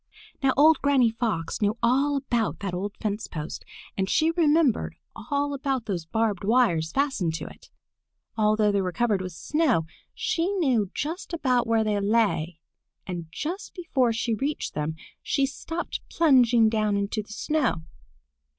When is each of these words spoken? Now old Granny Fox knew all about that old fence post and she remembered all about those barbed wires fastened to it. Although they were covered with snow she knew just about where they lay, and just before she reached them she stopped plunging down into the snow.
Now 0.41 0.53
old 0.57 0.81
Granny 0.81 1.11
Fox 1.11 1.61
knew 1.61 1.77
all 1.83 2.15
about 2.15 2.57
that 2.61 2.73
old 2.73 2.97
fence 2.97 3.27
post 3.27 3.63
and 3.95 4.09
she 4.09 4.31
remembered 4.31 4.95
all 5.15 5.53
about 5.53 5.85
those 5.85 6.07
barbed 6.07 6.43
wires 6.43 6.91
fastened 6.91 7.35
to 7.35 7.45
it. 7.45 7.69
Although 8.35 8.71
they 8.71 8.81
were 8.81 8.91
covered 8.91 9.21
with 9.21 9.33
snow 9.33 9.85
she 10.15 10.47
knew 10.53 10.89
just 10.95 11.33
about 11.33 11.67
where 11.67 11.83
they 11.83 11.99
lay, 11.99 12.57
and 13.05 13.27
just 13.29 13.75
before 13.75 14.11
she 14.11 14.33
reached 14.33 14.73
them 14.73 14.95
she 15.21 15.45
stopped 15.45 16.01
plunging 16.09 16.67
down 16.67 16.97
into 16.97 17.21
the 17.21 17.31
snow. 17.33 17.83